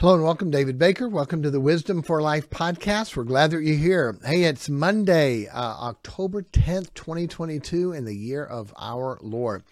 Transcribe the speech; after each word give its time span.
Hello 0.00 0.14
and 0.14 0.22
welcome, 0.22 0.52
David 0.52 0.78
Baker. 0.78 1.08
Welcome 1.08 1.42
to 1.42 1.50
the 1.50 1.58
Wisdom 1.58 2.02
for 2.02 2.22
Life 2.22 2.48
podcast. 2.50 3.16
We're 3.16 3.24
glad 3.24 3.50
that 3.50 3.64
you're 3.64 3.76
here. 3.76 4.16
Hey, 4.24 4.44
it's 4.44 4.68
Monday, 4.68 5.48
uh, 5.48 5.58
October 5.60 6.42
10th, 6.42 6.94
2022, 6.94 7.94
in 7.94 8.04
the 8.04 8.14
year 8.14 8.44
of 8.44 8.72
our 8.78 9.18
Lord. 9.22 9.64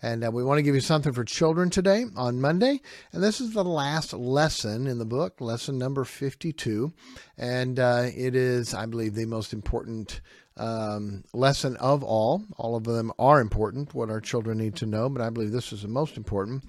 And 0.00 0.24
uh, 0.24 0.30
we 0.30 0.42
want 0.42 0.56
to 0.56 0.62
give 0.62 0.74
you 0.74 0.80
something 0.80 1.12
for 1.12 1.22
children 1.22 1.68
today 1.68 2.06
on 2.16 2.40
Monday. 2.40 2.80
And 3.12 3.22
this 3.22 3.42
is 3.42 3.52
the 3.52 3.62
last 3.62 4.14
lesson 4.14 4.86
in 4.86 4.96
the 4.96 5.04
book, 5.04 5.38
lesson 5.42 5.76
number 5.76 6.04
52. 6.04 6.90
And 7.36 7.78
uh, 7.78 8.06
it 8.16 8.34
is, 8.34 8.72
I 8.72 8.86
believe, 8.86 9.14
the 9.14 9.26
most 9.26 9.52
important 9.52 10.22
um, 10.56 11.24
lesson 11.34 11.76
of 11.76 12.02
all. 12.02 12.42
All 12.56 12.74
of 12.74 12.84
them 12.84 13.12
are 13.18 13.38
important, 13.38 13.92
what 13.92 14.08
our 14.08 14.22
children 14.22 14.56
need 14.56 14.76
to 14.76 14.86
know, 14.86 15.10
but 15.10 15.20
I 15.20 15.28
believe 15.28 15.52
this 15.52 15.74
is 15.74 15.82
the 15.82 15.88
most 15.88 16.16
important. 16.16 16.64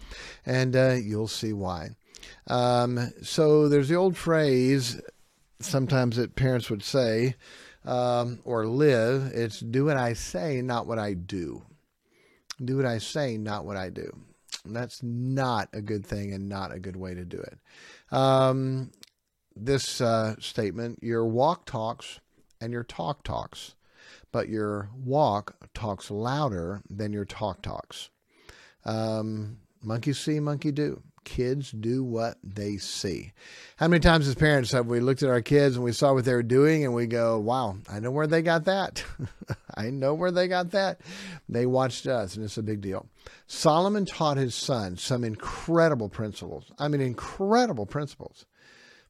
And 0.46 0.76
uh, 0.76 0.98
you'll 1.02 1.30
see 1.30 1.54
why. 1.54 1.92
Um, 2.48 3.12
so 3.22 3.70
there's 3.70 3.90
the 3.90 3.96
old 3.96 4.18
phrase 4.18 5.02
sometimes 5.60 6.18
that 6.18 6.36
parents 6.36 6.70
would 6.70 6.84
say 6.84 7.36
um, 7.86 8.40
or 8.44 8.66
live 8.66 9.32
it's 9.34 9.60
do 9.60 9.86
what 9.86 9.98
I 9.98 10.14
say, 10.14 10.62
not 10.62 10.88
what 10.88 11.00
I 11.00 11.14
do. 11.14 11.64
Do 12.64 12.78
what 12.78 12.86
I 12.86 13.00
say, 13.00 13.38
not 13.38 13.66
what 13.66 13.78
I 13.78 13.90
do. 13.90 14.10
And 14.64 14.76
that's 14.76 15.04
not 15.04 15.70
a 15.74 15.82
good 15.82 16.06
thing 16.06 16.34
and 16.34 16.50
not 16.50 16.74
a 16.74 16.80
good 16.80 16.96
way 16.96 17.14
to 17.14 17.26
do 17.26 17.38
it. 17.38 17.60
Um, 18.12 18.92
this 19.56 20.02
uh, 20.02 20.36
statement 20.40 21.00
your 21.02 21.26
walk 21.26 21.66
talks 21.66 22.20
and 22.60 22.74
your 22.74 22.84
talk 22.84 23.24
talks, 23.24 23.76
but 24.32 24.50
your 24.50 24.90
walk 24.96 25.56
talks 25.74 26.10
louder 26.10 26.82
than 26.90 27.14
your 27.14 27.26
talk 27.26 27.62
talks. 27.62 28.10
Um, 28.86 29.58
monkey 29.84 30.14
see, 30.14 30.40
monkey 30.40 30.72
do 30.72 31.02
kids 31.26 31.72
do 31.72 32.04
what 32.04 32.38
they 32.44 32.78
see. 32.78 33.34
How 33.76 33.90
many 33.90 34.00
times 34.00 34.28
as 34.28 34.36
parents 34.36 34.72
have 34.72 34.86
we 34.86 35.02
looked 35.02 35.24
at 35.24 35.30
our 35.30 35.42
kids 35.42 35.76
and 35.76 35.84
we 35.84 35.92
saw 35.92 36.14
what 36.14 36.24
they 36.24 36.34
were 36.34 36.44
doing 36.44 36.86
and 36.86 36.94
we 36.94 37.08
go, 37.08 37.38
wow, 37.38 37.76
I 37.90 38.00
know 38.00 38.12
where 38.12 38.28
they 38.28 38.42
got 38.42 38.66
that. 38.66 39.04
I 39.76 39.90
know 39.90 40.14
where 40.14 40.32
they 40.32 40.48
got 40.48 40.72
that. 40.72 41.02
They 41.50 41.66
watched 41.66 42.08
us 42.08 42.36
and 42.36 42.46
it's 42.46 42.58
a 42.58 42.64
big 42.64 42.80
deal. 42.80 43.08
Solomon 43.48 44.06
taught 44.06 44.38
his 44.38 44.56
son 44.56 44.96
some 44.96 45.26
incredible 45.26 46.08
principles. 46.08 46.72
I 46.80 46.88
mean, 46.88 47.02
incredible 47.02 47.86
principles. 47.86 48.46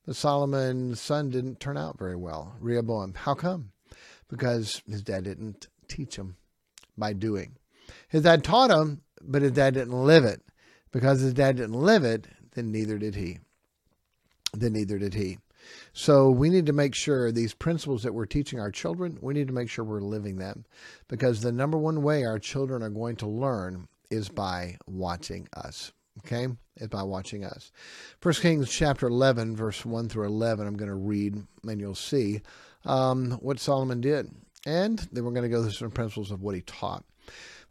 But 0.05 0.15
Solomon's 0.15 1.01
son 1.01 1.29
didn't 1.29 1.59
turn 1.59 1.77
out 1.77 1.99
very 1.99 2.15
well. 2.15 2.55
Rehoboam. 2.59 3.13
How 3.15 3.33
come? 3.33 3.71
Because 4.29 4.81
his 4.89 5.03
dad 5.03 5.23
didn't 5.25 5.67
teach 5.87 6.15
him 6.15 6.37
by 6.97 7.13
doing. 7.13 7.57
His 8.07 8.23
dad 8.23 8.43
taught 8.43 8.71
him, 8.71 9.01
but 9.21 9.41
his 9.41 9.51
dad 9.51 9.73
didn't 9.73 10.05
live 10.05 10.23
it. 10.25 10.41
Because 10.95 11.19
his 11.19 11.33
dad 11.33 11.57
didn't 11.57 11.73
live 11.73 12.05
it, 12.05 12.25
then 12.53 12.71
neither 12.71 12.97
did 12.97 13.15
he. 13.15 13.39
Then 14.53 14.71
neither 14.71 14.97
did 14.97 15.13
he. 15.13 15.39
So 15.91 16.29
we 16.29 16.49
need 16.49 16.67
to 16.67 16.71
make 16.71 16.95
sure 16.95 17.33
these 17.33 17.53
principles 17.53 18.03
that 18.03 18.13
we're 18.13 18.25
teaching 18.25 18.61
our 18.61 18.71
children, 18.71 19.17
we 19.19 19.33
need 19.33 19.47
to 19.47 19.53
make 19.53 19.69
sure 19.69 19.83
we're 19.83 19.99
living 19.99 20.37
them. 20.37 20.63
Because 21.09 21.41
the 21.41 21.51
number 21.51 21.77
one 21.77 22.01
way 22.01 22.23
our 22.23 22.39
children 22.39 22.81
are 22.81 22.89
going 22.89 23.17
to 23.17 23.27
learn 23.27 23.89
is 24.09 24.29
by 24.29 24.77
watching 24.87 25.49
us. 25.57 25.91
Okay? 26.19 26.47
Is 26.77 26.87
by 26.87 27.03
watching 27.03 27.43
us. 27.43 27.73
First 28.21 28.41
Kings 28.41 28.69
chapter 28.69 29.07
11, 29.07 29.53
verse 29.53 29.83
1 29.85 30.07
through 30.07 30.27
11, 30.27 30.65
I'm 30.65 30.77
going 30.77 30.87
to 30.87 30.95
read 30.95 31.35
and 31.67 31.81
you'll 31.81 31.95
see 31.95 32.39
um, 32.85 33.31
what 33.41 33.59
Solomon 33.59 33.99
did. 33.99 34.31
And 34.65 34.99
then 35.11 35.25
we're 35.25 35.31
going 35.31 35.43
to 35.43 35.49
go 35.49 35.61
through 35.61 35.71
some 35.71 35.91
principles 35.91 36.31
of 36.31 36.41
what 36.41 36.55
he 36.55 36.61
taught. 36.61 37.03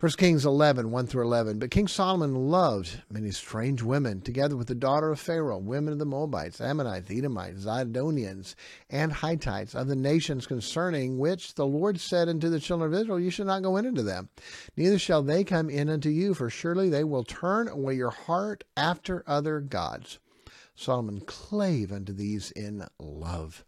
1 0.00 0.10
Kings 0.18 0.44
11, 0.44 0.90
1 0.90 1.06
through 1.06 1.22
11. 1.22 1.60
But 1.60 1.70
King 1.70 1.86
Solomon 1.86 2.50
loved 2.50 3.02
many 3.08 3.30
strange 3.30 3.80
women, 3.80 4.20
together 4.20 4.56
with 4.56 4.66
the 4.66 4.74
daughter 4.74 5.12
of 5.12 5.20
Pharaoh, 5.20 5.56
women 5.56 5.92
of 5.92 6.00
the 6.00 6.04
Moabites, 6.04 6.60
Ammonites, 6.60 7.12
Edomites, 7.12 7.64
Zidonians, 7.64 8.56
and 8.90 9.12
Hittites, 9.12 9.72
of 9.72 9.86
the 9.86 9.94
nations 9.94 10.48
concerning 10.48 11.18
which 11.18 11.54
the 11.54 11.64
Lord 11.64 12.00
said 12.00 12.28
unto 12.28 12.50
the 12.50 12.58
children 12.58 12.92
of 12.92 13.00
Israel, 13.00 13.20
You 13.20 13.30
shall 13.30 13.46
not 13.46 13.62
go 13.62 13.76
in 13.76 13.86
unto 13.86 14.02
them, 14.02 14.30
neither 14.76 14.98
shall 14.98 15.22
they 15.22 15.44
come 15.44 15.70
in 15.70 15.88
unto 15.88 16.08
you, 16.08 16.34
for 16.34 16.50
surely 16.50 16.88
they 16.88 17.04
will 17.04 17.24
turn 17.24 17.68
away 17.68 17.94
your 17.94 18.10
heart 18.10 18.64
after 18.76 19.22
other 19.28 19.60
gods. 19.60 20.18
Solomon 20.74 21.20
clave 21.20 21.92
unto 21.92 22.12
these 22.12 22.50
in 22.50 22.84
love. 22.98 23.64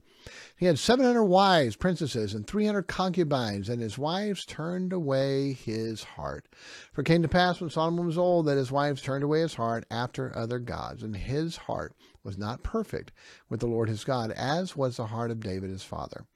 He 0.57 0.67
had 0.67 0.79
700 0.79 1.25
wives, 1.25 1.77
princesses, 1.77 2.35
and 2.35 2.47
300 2.47 2.85
concubines, 2.85 3.69
and 3.69 3.81
his 3.81 3.99
wives 3.99 4.45
turned 4.45 4.93
away 4.93 5.53
his 5.53 6.03
heart. 6.03 6.49
For 6.93 7.03
it 7.03 7.07
came 7.07 7.23
to 7.23 7.29
pass 7.29 7.61
when 7.61 7.71
Solomon 7.71 8.07
was 8.07 8.19
old 8.19 8.47
that 8.47 8.57
his 8.57 8.73
wives 8.73 9.03
turned 9.03 9.25
away 9.25 9.41
his 9.41 9.55
heart 9.55 9.85
after 9.91 10.37
other 10.37 10.59
gods, 10.59 11.03
and 11.03 11.17
his 11.17 11.57
heart 11.57 11.95
was 12.23 12.37
not 12.37 12.63
perfect 12.63 13.13
with 13.49 13.61
the 13.61 13.67
Lord 13.67 13.89
his 13.89 14.05
God, 14.05 14.31
as 14.33 14.77
was 14.77 14.97
the 14.97 15.07
heart 15.07 15.31
of 15.31 15.41
David 15.41 15.71
his 15.71 15.83
father. 15.85 16.27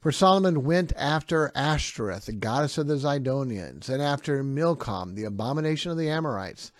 For 0.00 0.12
Solomon 0.12 0.64
went 0.64 0.92
after 0.96 1.50
Ashtoreth, 1.54 2.26
the 2.26 2.32
goddess 2.32 2.78
of 2.78 2.86
the 2.86 2.96
Zidonians, 2.96 3.88
and 3.88 4.00
after 4.00 4.42
Milcom, 4.42 5.14
the 5.14 5.24
abomination 5.24 5.90
of 5.90 5.98
the 5.98 6.08
Amorites. 6.08 6.70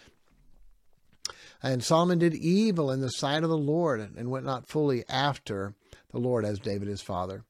And 1.62 1.82
Solomon 1.82 2.18
did 2.18 2.34
evil 2.34 2.90
in 2.90 3.00
the 3.00 3.10
sight 3.10 3.42
of 3.42 3.50
the 3.50 3.58
Lord, 3.58 4.00
and 4.16 4.30
went 4.30 4.46
not 4.46 4.68
fully 4.68 5.04
after 5.08 5.74
the 6.12 6.18
Lord 6.18 6.44
as 6.44 6.58
David 6.58 6.88
his 6.88 7.00
father. 7.00 7.44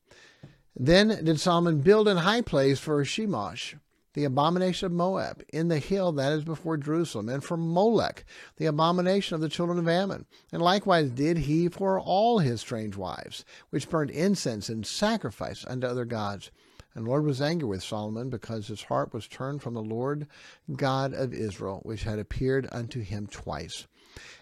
Then 0.74 1.24
did 1.24 1.40
Solomon 1.40 1.80
build 1.80 2.08
an 2.08 2.18
high 2.18 2.40
place 2.40 2.78
for 2.78 3.04
Chemosh, 3.04 3.74
the 4.14 4.24
abomination 4.24 4.86
of 4.86 4.92
Moab, 4.92 5.42
in 5.52 5.68
the 5.68 5.78
hill 5.78 6.12
that 6.12 6.32
is 6.32 6.44
before 6.44 6.76
Jerusalem, 6.76 7.28
and 7.28 7.44
for 7.44 7.56
Molech, 7.56 8.24
the 8.56 8.66
abomination 8.66 9.34
of 9.34 9.40
the 9.40 9.48
children 9.48 9.78
of 9.78 9.88
Ammon. 9.88 10.24
And 10.52 10.62
likewise 10.62 11.10
did 11.10 11.38
he 11.38 11.68
for 11.68 12.00
all 12.00 12.38
his 12.38 12.60
strange 12.60 12.96
wives, 12.96 13.44
which 13.70 13.90
burned 13.90 14.10
incense 14.10 14.68
and 14.68 14.86
sacrifice 14.86 15.64
unto 15.66 15.86
other 15.86 16.04
gods. 16.04 16.50
And 16.94 17.04
the 17.04 17.10
Lord 17.10 17.24
was 17.24 17.42
angry 17.42 17.68
with 17.68 17.82
Solomon 17.82 18.30
because 18.30 18.66
his 18.66 18.82
heart 18.84 19.12
was 19.12 19.28
turned 19.28 19.62
from 19.62 19.74
the 19.74 19.82
Lord 19.82 20.26
God 20.74 21.12
of 21.12 21.34
Israel, 21.34 21.80
which 21.84 22.04
had 22.04 22.18
appeared 22.18 22.68
unto 22.72 23.02
him 23.02 23.26
twice. 23.26 23.86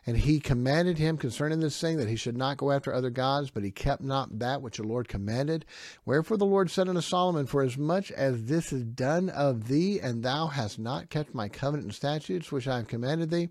And 0.07 0.17
he 0.17 0.41
commanded 0.41 0.99
him 0.99 1.17
concerning 1.17 1.61
this 1.61 1.81
thing 1.81 1.97
that 1.99 2.09
he 2.09 2.17
should 2.17 2.37
not 2.37 2.57
go 2.57 2.71
after 2.71 2.93
other 2.93 3.11
gods, 3.11 3.51
but 3.51 3.65
he 3.65 3.71
kept 3.71 4.03
not 4.03 4.39
that 4.39 4.63
which 4.63 4.77
the 4.77 4.83
Lord 4.83 5.09
commanded. 5.09 5.65
Wherefore 6.05 6.37
the 6.37 6.47
Lord 6.47 6.71
said 6.71 6.89
unto 6.89 7.01
Solomon, 7.01 7.47
For 7.47 7.63
as 7.63 7.77
much 7.77 8.11
as 8.13 8.45
this 8.45 8.73
is 8.73 8.85
done 8.85 9.29
of 9.31 9.69
thee, 9.69 10.01
and 10.01 10.23
thou 10.23 10.47
hast 10.49 10.79
not 10.79 11.11
kept 11.11 11.35
my 11.35 11.49
covenant 11.49 11.87
and 11.87 11.95
statutes 11.95 12.53
which 12.53 12.69
I 12.69 12.79
have 12.79 12.89
commanded 12.89 13.31
thee, 13.31 13.49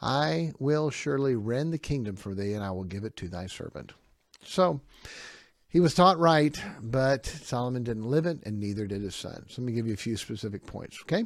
I 0.00 0.52
will 0.58 0.90
surely 0.90 1.34
rend 1.34 1.72
the 1.72 1.78
kingdom 1.78 2.16
for 2.16 2.34
thee, 2.34 2.54
and 2.54 2.64
I 2.64 2.70
will 2.70 2.84
give 2.84 3.04
it 3.04 3.16
to 3.16 3.28
thy 3.28 3.46
servant. 3.46 3.92
So, 4.44 4.80
he 5.72 5.80
was 5.80 5.94
taught 5.94 6.18
right, 6.18 6.62
but 6.82 7.24
Solomon 7.24 7.82
didn't 7.82 8.04
live 8.04 8.26
it, 8.26 8.40
and 8.44 8.60
neither 8.60 8.86
did 8.86 9.00
his 9.00 9.14
son. 9.14 9.46
So 9.48 9.62
let 9.62 9.66
me 9.66 9.72
give 9.72 9.86
you 9.86 9.94
a 9.94 9.96
few 9.96 10.18
specific 10.18 10.66
points. 10.66 11.00
Okay, 11.02 11.24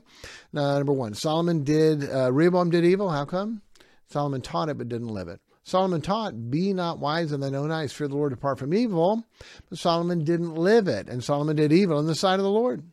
now, 0.52 0.76
number 0.76 0.92
one, 0.92 1.14
Solomon 1.14 1.64
did 1.64 2.08
uh, 2.08 2.32
Rehoboam 2.32 2.70
did 2.70 2.84
evil. 2.84 3.10
How 3.10 3.24
come? 3.24 3.62
Solomon 4.08 4.40
taught 4.40 4.68
it 4.68 4.78
but 4.78 4.88
didn't 4.88 5.08
live 5.08 5.28
it. 5.28 5.40
Solomon 5.62 6.00
taught, 6.00 6.50
Be 6.50 6.72
not 6.72 7.00
wise 7.00 7.32
in 7.32 7.40
thine 7.40 7.56
own 7.56 7.72
eyes, 7.72 7.92
fear 7.92 8.06
the 8.06 8.16
Lord, 8.16 8.30
depart 8.30 8.58
from 8.58 8.72
evil. 8.72 9.24
But 9.68 9.78
Solomon 9.78 10.22
didn't 10.22 10.54
live 10.54 10.86
it, 10.86 11.08
and 11.08 11.24
Solomon 11.24 11.56
did 11.56 11.72
evil 11.72 11.98
in 11.98 12.06
the 12.06 12.14
sight 12.14 12.38
of 12.38 12.44
the 12.44 12.50
Lord. 12.50 12.84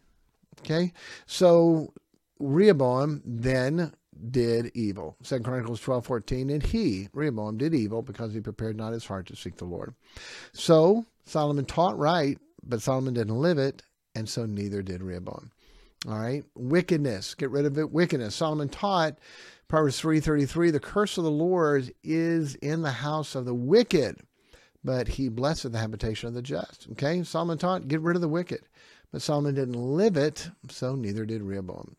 Okay? 0.61 0.91
So 1.27 1.93
Rehoboam 2.39 3.21
then 3.25 3.93
did 4.31 4.71
evil. 4.73 5.17
Second 5.21 5.43
Chronicles 5.43 5.81
twelve 5.81 6.05
fourteen, 6.05 6.49
and 6.49 6.63
he, 6.63 7.09
Rehoboam, 7.13 7.57
did 7.57 7.75
evil 7.75 8.01
because 8.01 8.33
he 8.33 8.39
prepared 8.39 8.75
not 8.77 8.93
his 8.93 9.05
heart 9.05 9.27
to 9.27 9.35
seek 9.35 9.57
the 9.57 9.65
Lord. 9.65 9.93
So 10.53 11.05
Solomon 11.25 11.65
taught 11.65 11.97
right, 11.97 12.37
but 12.63 12.81
Solomon 12.81 13.13
didn't 13.13 13.35
live 13.35 13.57
it, 13.57 13.83
and 14.15 14.27
so 14.27 14.45
neither 14.45 14.81
did 14.81 15.03
Rehoboam. 15.03 15.51
All 16.07 16.19
right, 16.19 16.43
wickedness, 16.55 17.33
get 17.33 17.49
rid 17.49 17.65
of 17.65 17.77
it. 17.77 17.91
Wickedness. 17.91 18.35
Solomon 18.35 18.69
taught 18.69 19.17
Proverbs 19.67 19.99
3:33, 19.99 20.71
the 20.71 20.79
curse 20.79 21.17
of 21.17 21.23
the 21.23 21.31
Lord 21.31 21.93
is 22.03 22.55
in 22.55 22.81
the 22.81 22.91
house 22.91 23.35
of 23.35 23.45
the 23.45 23.55
wicked, 23.55 24.21
but 24.83 25.07
he 25.07 25.29
blesseth 25.29 25.71
the 25.71 25.79
habitation 25.79 26.27
of 26.27 26.33
the 26.33 26.41
just. 26.41 26.87
Okay, 26.91 27.23
Solomon 27.23 27.57
taught, 27.57 27.87
get 27.87 28.01
rid 28.01 28.15
of 28.15 28.21
the 28.21 28.29
wicked. 28.29 28.61
But 29.11 29.21
Solomon 29.21 29.55
didn't 29.55 29.73
live 29.73 30.17
it, 30.17 30.49
so 30.69 30.95
neither 30.95 31.25
did 31.25 31.43
Rehoboam. 31.43 31.95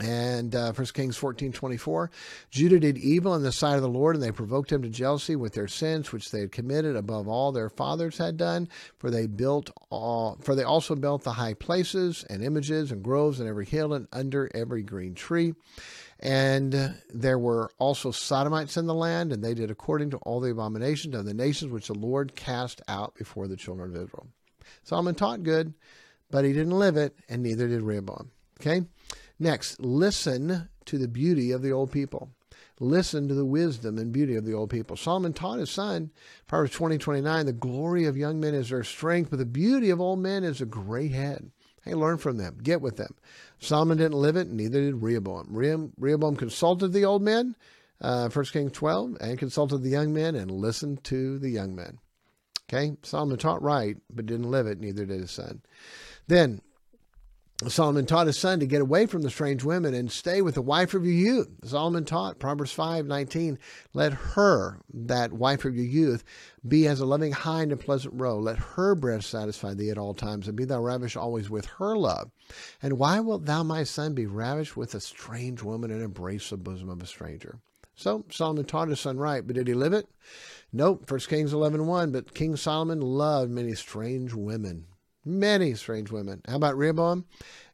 And 0.00 0.56
uh, 0.56 0.72
1 0.72 0.86
Kings 0.88 1.16
14, 1.16 1.52
24, 1.52 2.10
Judah 2.50 2.80
did 2.80 2.98
evil 2.98 3.34
in 3.34 3.44
the 3.44 3.52
sight 3.52 3.76
of 3.76 3.82
the 3.82 3.88
Lord, 3.88 4.16
and 4.16 4.22
they 4.22 4.32
provoked 4.32 4.72
him 4.72 4.82
to 4.82 4.88
jealousy 4.88 5.36
with 5.36 5.54
their 5.54 5.68
sins, 5.68 6.10
which 6.10 6.32
they 6.32 6.40
had 6.40 6.50
committed 6.50 6.96
above 6.96 7.28
all 7.28 7.52
their 7.52 7.70
fathers 7.70 8.18
had 8.18 8.36
done. 8.36 8.68
For 8.98 9.08
they 9.08 9.28
built 9.28 9.70
all, 9.90 10.36
for 10.42 10.56
they 10.56 10.64
also 10.64 10.96
built 10.96 11.22
the 11.22 11.34
high 11.34 11.54
places 11.54 12.24
and 12.28 12.42
images 12.42 12.90
and 12.90 13.04
groves 13.04 13.38
and 13.38 13.48
every 13.48 13.66
hill 13.66 13.94
and 13.94 14.08
under 14.12 14.50
every 14.52 14.82
green 14.82 15.14
tree. 15.14 15.54
And 16.18 16.96
there 17.12 17.38
were 17.38 17.70
also 17.78 18.10
Sodomites 18.10 18.76
in 18.76 18.86
the 18.86 18.94
land, 18.94 19.32
and 19.32 19.44
they 19.44 19.54
did 19.54 19.70
according 19.70 20.10
to 20.10 20.16
all 20.18 20.40
the 20.40 20.50
abominations 20.50 21.14
of 21.14 21.24
the 21.24 21.34
nations 21.34 21.70
which 21.70 21.86
the 21.86 21.94
Lord 21.94 22.34
cast 22.34 22.82
out 22.88 23.14
before 23.14 23.46
the 23.46 23.56
children 23.56 23.94
of 23.94 24.02
Israel. 24.02 24.26
Solomon 24.82 25.14
taught 25.14 25.44
good, 25.44 25.74
but 26.30 26.44
he 26.44 26.52
didn't 26.52 26.78
live 26.78 26.96
it, 26.96 27.16
and 27.28 27.42
neither 27.42 27.68
did 27.68 27.82
Rehoboam. 27.82 28.30
Okay? 28.60 28.86
Next, 29.38 29.80
listen 29.80 30.68
to 30.84 30.98
the 30.98 31.08
beauty 31.08 31.50
of 31.50 31.62
the 31.62 31.72
old 31.72 31.90
people. 31.92 32.30
listen 32.80 33.28
to 33.28 33.34
the 33.34 33.44
wisdom 33.44 33.98
and 33.98 34.12
beauty 34.12 34.34
of 34.34 34.44
the 34.44 34.52
old 34.52 34.68
people. 34.68 34.96
Solomon 34.96 35.32
taught 35.32 35.60
his 35.60 35.70
son, 35.70 36.10
Proverbs 36.48 36.72
20, 36.72 36.98
29, 36.98 37.46
the 37.46 37.52
glory 37.52 38.04
of 38.04 38.16
young 38.16 38.40
men 38.40 38.52
is 38.52 38.70
their 38.70 38.82
strength, 38.82 39.30
but 39.30 39.38
the 39.38 39.46
beauty 39.46 39.90
of 39.90 40.00
old 40.00 40.18
men 40.18 40.42
is 40.42 40.60
a 40.60 40.66
great 40.66 41.12
head. 41.12 41.52
Hey, 41.84 41.94
learn 41.94 42.18
from 42.18 42.36
them. 42.36 42.58
Get 42.62 42.80
with 42.80 42.96
them. 42.96 43.14
Solomon 43.60 43.98
didn't 43.98 44.18
live 44.18 44.36
it, 44.36 44.50
neither 44.50 44.80
did 44.80 45.02
Rehoboam. 45.02 45.48
Rehoboam 45.96 46.34
consulted 46.34 46.92
the 46.92 47.04
old 47.04 47.22
men, 47.22 47.54
uh, 48.00 48.28
1 48.28 48.44
Kings 48.46 48.72
12, 48.72 49.18
and 49.20 49.38
consulted 49.38 49.82
the 49.82 49.90
young 49.90 50.12
men 50.12 50.34
and 50.34 50.50
listened 50.50 51.04
to 51.04 51.38
the 51.38 51.50
young 51.50 51.74
men. 51.76 51.98
Okay, 52.68 52.96
Solomon 53.02 53.36
taught 53.36 53.62
right, 53.62 53.96
but 54.10 54.26
didn't 54.26 54.50
live 54.50 54.66
it, 54.66 54.80
neither 54.80 55.04
did 55.04 55.20
his 55.20 55.30
son. 55.30 55.62
Then 56.26 56.60
Solomon 57.70 58.06
taught 58.06 58.26
his 58.26 58.38
son 58.38 58.60
to 58.60 58.66
get 58.66 58.80
away 58.80 59.06
from 59.06 59.22
the 59.22 59.30
strange 59.30 59.64
women 59.64 59.94
and 59.94 60.10
stay 60.10 60.42
with 60.42 60.54
the 60.54 60.62
wife 60.62 60.94
of 60.94 61.04
your 61.04 61.14
youth. 61.14 61.48
Solomon 61.64 62.04
taught, 62.04 62.38
Proverbs 62.38 62.72
5 62.72 63.06
19, 63.06 63.58
let 63.92 64.12
her, 64.12 64.80
that 64.92 65.32
wife 65.32 65.64
of 65.64 65.76
your 65.76 65.84
youth, 65.84 66.24
be 66.66 66.86
as 66.86 67.00
a 67.00 67.06
loving 67.06 67.32
hind 67.32 67.72
and 67.72 67.80
pleasant 67.80 68.14
roe. 68.20 68.38
Let 68.38 68.58
her 68.58 68.94
breast 68.94 69.30
satisfy 69.30 69.74
thee 69.74 69.90
at 69.90 69.98
all 69.98 70.14
times, 70.14 70.48
and 70.48 70.56
be 70.56 70.64
thou 70.64 70.80
ravished 70.82 71.16
always 71.16 71.48
with 71.48 71.66
her 71.78 71.96
love. 71.96 72.30
And 72.82 72.98
why 72.98 73.20
wilt 73.20 73.44
thou, 73.44 73.62
my 73.62 73.84
son, 73.84 74.14
be 74.14 74.26
ravished 74.26 74.76
with 74.76 74.94
a 74.94 75.00
strange 75.00 75.62
woman 75.62 75.90
and 75.90 76.02
embrace 76.02 76.50
the 76.50 76.56
bosom 76.56 76.88
of 76.88 77.02
a 77.02 77.06
stranger? 77.06 77.60
So 77.94 78.24
Solomon 78.30 78.64
taught 78.64 78.88
his 78.88 79.00
son 79.00 79.18
right, 79.18 79.46
but 79.46 79.54
did 79.54 79.68
he 79.68 79.74
live 79.74 79.92
it? 79.92 80.08
Nope. 80.72 81.10
1 81.10 81.20
Kings 81.20 81.52
11 81.52 81.86
1. 81.86 82.10
But 82.10 82.34
King 82.34 82.56
Solomon 82.56 83.00
loved 83.00 83.50
many 83.50 83.74
strange 83.74 84.34
women 84.34 84.86
Many 85.24 85.74
strange 85.74 86.10
women. 86.10 86.42
How 86.46 86.56
about 86.56 86.76
Rehoboam? 86.76 87.24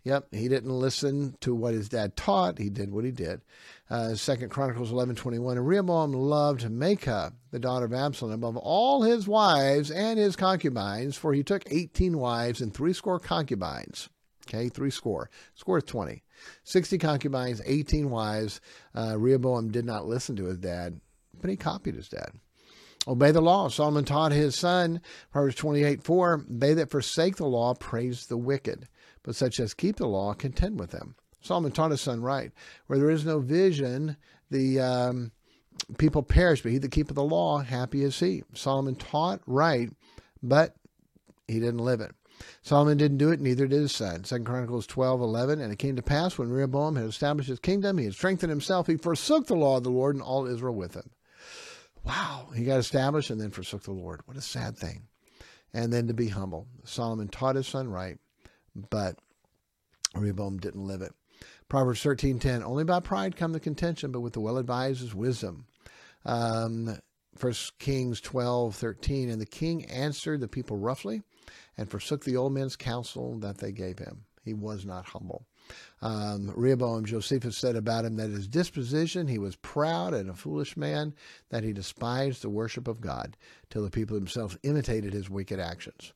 Yep, 0.05 0.29
he 0.33 0.49
didn't 0.49 0.71
listen 0.71 1.37
to 1.41 1.55
what 1.55 1.75
his 1.75 1.89
dad 1.89 2.17
taught. 2.17 2.59
He 2.59 2.71
did 2.71 2.91
what 2.91 3.05
he 3.05 3.11
did. 3.11 3.43
Uh, 3.91 4.15
Second 4.15 4.51
Chronicles 4.51 4.93
eleven 4.93 5.15
twenty 5.15 5.39
one. 5.39 5.59
And 5.59 5.67
Rehoboam 5.67 6.13
loved 6.13 6.63
Maachah, 6.63 7.33
the 7.51 7.59
daughter 7.59 7.85
of 7.85 7.93
Absalom, 7.93 8.33
above 8.33 8.57
all 8.57 9.03
his 9.03 9.29
wives 9.29 9.91
and 9.91 10.19
his 10.19 10.37
concubines, 10.37 11.17
for 11.17 11.35
he 11.35 11.43
took 11.43 11.65
eighteen 11.71 12.19
wives 12.19 12.61
and 12.61 12.73
threescore 12.73 13.19
concubines. 13.19 14.09
Okay, 14.49 14.69
three 14.69 14.91
score. 14.91 15.29
Score 15.55 15.79
is 15.79 15.85
twenty. 15.85 16.23
Sixty 16.65 16.97
concubines, 16.97 17.61
eighteen 17.67 18.11
wives. 18.11 18.61
Uh, 18.95 19.19
Rehoboam 19.19 19.71
did 19.71 19.85
not 19.85 20.07
listen 20.07 20.37
to 20.37 20.47
his 20.47 20.59
dad, 20.59 21.01
but 21.41 21.51
he 21.51 21.57
copied 21.57 21.95
his 21.95 22.09
dad. 22.09 22.31
Obey 23.09 23.31
the 23.31 23.41
law. 23.41 23.69
Solomon 23.69 24.05
taught 24.05 24.33
his 24.33 24.55
son, 24.55 25.01
Proverbs 25.33 25.55
28 25.57 26.03
4, 26.03 26.45
They 26.49 26.75
that 26.75 26.91
forsake 26.91 27.37
the 27.37 27.47
law 27.47 27.75
praise 27.75 28.27
the 28.27 28.37
wicked, 28.37 28.89
but 29.23 29.35
such 29.35 29.59
as 29.59 29.75
keep 29.75 29.97
the 29.97 30.07
law 30.07 30.35
contend 30.35 30.79
with 30.79 30.91
them. 30.91 31.15
Solomon 31.41 31.73
taught 31.73 31.91
his 31.91 32.01
son 32.01 32.21
right. 32.21 32.53
Where 32.87 32.99
there 32.99 33.11
is 33.11 33.25
no 33.25 33.41
vision, 33.41 34.17
the 34.51 34.81
um, 34.81 35.33
people 35.99 36.23
perish, 36.23 36.63
but 36.63 36.73
he 36.73 36.79
that 36.79 36.91
keepeth 36.91 37.15
the 37.15 37.25
law, 37.25 37.59
happy 37.59 38.03
is 38.03 38.19
he. 38.19 38.43
Solomon 38.55 38.95
taught 38.95 39.41
right, 39.47 39.91
but 40.43 40.77
he 41.49 41.55
didn't 41.59 41.79
live 41.79 42.01
it. 42.01 42.15
Solomon 42.63 42.97
didn't 42.97 43.19
do 43.19 43.31
it, 43.31 43.41
neither 43.41 43.67
did 43.67 43.81
his 43.81 43.93
son. 43.93 44.25
Second 44.25 44.45
Chronicles 44.45 44.87
twelve 44.87 45.21
eleven. 45.21 45.61
And 45.61 45.73
it 45.73 45.79
came 45.79 45.97
to 45.97 46.03
pass 46.03 46.39
when 46.39 46.51
Rehoboam 46.51 46.97
had 46.97 47.07
established 47.07 47.49
his 47.49 47.61
kingdom, 47.61 47.99
he 47.99 48.05
had 48.05 48.15
strengthened 48.15 48.51
himself, 48.51 48.87
he 48.87 48.97
forsook 48.97 49.47
the 49.47 49.57
law 49.57 49.79
of 49.79 49.85
the 49.85 49.91
Lord 49.91 50.15
and 50.15 50.23
all 50.23 50.47
Israel 50.47 50.75
with 50.75 50.95
him. 50.95 51.11
Wow, 52.05 52.49
he 52.55 52.65
got 52.65 52.79
established 52.79 53.31
and 53.31 53.41
then 53.41 53.51
forsook 53.51 53.83
the 53.83 53.93
Lord. 53.93 54.21
What 54.25 54.37
a 54.37 54.43
sad 54.43 54.77
thing. 54.77 55.09
And 55.73 55.93
then 55.93 56.09
to 56.09 56.15
be 56.15 56.29
humble. 56.29 56.67
Solomon 56.85 57.29
taught 57.29 57.57
his 57.57 57.67
son 57.67 57.89
right, 57.89 58.19
but 58.75 59.19
Rehoboam 60.15 60.59
didn't 60.59 60.87
live 60.87 61.03
it. 61.03 61.13
Proverbs 61.69 62.03
13:10 62.03 62.63
Only 62.65 62.85
by 62.85 63.01
pride 63.01 63.37
come 63.37 63.53
the 63.53 63.61
contention, 63.61 64.11
but 64.11 64.21
with 64.21 64.33
the 64.33 64.41
well 64.41 64.59
advised 64.59 65.03
is 65.03 65.15
wisdom. 65.15 65.67
Um, 66.25 66.99
1 67.39 67.53
Kings 67.79 68.21
12:13 68.21 69.31
And 69.31 69.41
the 69.41 69.47
king 69.47 69.85
answered 69.87 70.41
the 70.41 70.49
people 70.49 70.77
roughly 70.77 71.23
and 71.77 71.89
forsook 71.89 72.25
the 72.25 72.37
old 72.37 72.53
men's 72.53 72.77
counsel 72.77 73.39
that 73.39 73.59
they 73.59 73.73
gave 73.73 73.99
him. 73.99 74.25
He 74.43 74.53
was 74.53 74.85
not 74.85 75.07
humble. 75.07 75.47
Um, 76.03 76.53
Rehoboam 76.57 77.05
Josephus 77.05 77.59
said 77.59 77.77
about 77.77 78.05
him 78.05 78.17
that 78.17 78.31
his 78.31 78.49
disposition, 78.49 79.27
he 79.27 79.39
was 79.39 79.57
proud 79.57 80.15
and 80.15 80.31
a 80.31 80.35
foolish 80.35 80.77
man, 80.77 81.15
that 81.51 81.63
he 81.63 81.73
despised 81.73 82.43
the 82.43 82.49
worship 82.49 82.89
of 82.89 83.01
God, 83.01 83.37
till 83.69 83.83
the 83.83 83.91
people 83.91 84.17
themselves 84.17 84.57
imitated 84.63 85.13
his 85.13 85.29
wicked 85.29 85.61
actions. 85.61 86.13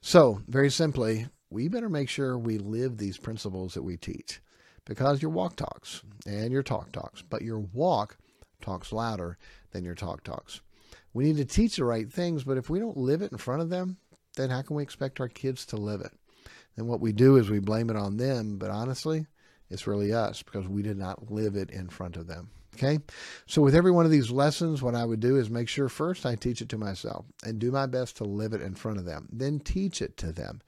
So, 0.00 0.40
very 0.48 0.70
simply, 0.70 1.26
we 1.50 1.68
better 1.68 1.88
make 1.88 2.08
sure 2.08 2.38
we 2.38 2.58
live 2.58 2.96
these 2.96 3.18
principles 3.18 3.74
that 3.74 3.82
we 3.82 3.96
teach 3.96 4.40
because 4.84 5.20
your 5.20 5.30
walk 5.30 5.56
talks 5.56 6.02
and 6.26 6.50
your 6.50 6.62
talk 6.62 6.92
talks, 6.92 7.22
but 7.22 7.42
your 7.42 7.58
walk 7.58 8.16
talks 8.60 8.92
louder 8.92 9.36
than 9.72 9.84
your 9.84 9.94
talk 9.94 10.24
talks. 10.24 10.60
We 11.12 11.24
need 11.24 11.36
to 11.36 11.44
teach 11.44 11.76
the 11.76 11.84
right 11.84 12.10
things, 12.10 12.44
but 12.44 12.56
if 12.56 12.70
we 12.70 12.78
don't 12.78 12.96
live 12.96 13.22
it 13.22 13.32
in 13.32 13.38
front 13.38 13.62
of 13.62 13.70
them, 13.70 13.98
then 14.36 14.50
how 14.50 14.62
can 14.62 14.76
we 14.76 14.82
expect 14.82 15.20
our 15.20 15.28
kids 15.28 15.66
to 15.66 15.76
live 15.76 16.00
it? 16.00 16.12
And 16.78 16.86
what 16.86 17.00
we 17.00 17.12
do 17.12 17.34
is 17.36 17.50
we 17.50 17.58
blame 17.58 17.90
it 17.90 17.96
on 17.96 18.18
them, 18.18 18.56
but 18.56 18.70
honestly, 18.70 19.26
it's 19.68 19.88
really 19.88 20.12
us 20.12 20.44
because 20.44 20.68
we 20.68 20.80
did 20.80 20.96
not 20.96 21.28
live 21.30 21.56
it 21.56 21.70
in 21.70 21.88
front 21.88 22.16
of 22.16 22.28
them. 22.28 22.50
Okay. 22.76 23.00
So, 23.46 23.60
with 23.60 23.74
every 23.74 23.90
one 23.90 24.04
of 24.04 24.12
these 24.12 24.30
lessons, 24.30 24.80
what 24.80 24.94
I 24.94 25.04
would 25.04 25.18
do 25.18 25.36
is 25.36 25.50
make 25.50 25.68
sure 25.68 25.88
first 25.88 26.24
I 26.24 26.36
teach 26.36 26.62
it 26.62 26.68
to 26.68 26.78
myself 26.78 27.24
and 27.44 27.58
do 27.58 27.72
my 27.72 27.86
best 27.86 28.16
to 28.18 28.24
live 28.24 28.52
it 28.52 28.62
in 28.62 28.76
front 28.76 28.98
of 28.98 29.04
them, 29.04 29.28
then 29.32 29.58
teach 29.58 30.00
it 30.00 30.16
to 30.18 30.30
them. 30.30 30.60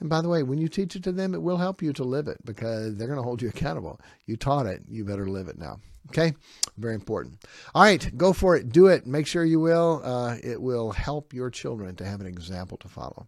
And 0.00 0.08
by 0.08 0.22
the 0.22 0.30
way, 0.30 0.42
when 0.42 0.58
you 0.58 0.68
teach 0.68 0.96
it 0.96 1.02
to 1.02 1.12
them, 1.12 1.34
it 1.34 1.42
will 1.42 1.58
help 1.58 1.82
you 1.82 1.92
to 1.92 2.04
live 2.04 2.28
it 2.28 2.38
because 2.46 2.96
they're 2.96 3.06
going 3.06 3.18
to 3.18 3.22
hold 3.22 3.42
you 3.42 3.48
accountable. 3.50 4.00
You 4.24 4.38
taught 4.38 4.64
it, 4.64 4.84
you 4.88 5.04
better 5.04 5.28
live 5.28 5.48
it 5.48 5.58
now. 5.58 5.80
Okay. 6.08 6.32
Very 6.78 6.94
important. 6.94 7.44
All 7.74 7.82
right. 7.82 8.16
Go 8.16 8.32
for 8.32 8.56
it. 8.56 8.72
Do 8.72 8.86
it. 8.86 9.06
Make 9.06 9.26
sure 9.26 9.44
you 9.44 9.60
will. 9.60 10.00
Uh, 10.02 10.36
it 10.42 10.62
will 10.62 10.92
help 10.92 11.34
your 11.34 11.50
children 11.50 11.94
to 11.96 12.06
have 12.06 12.22
an 12.22 12.26
example 12.26 12.78
to 12.78 12.88
follow. 12.88 13.26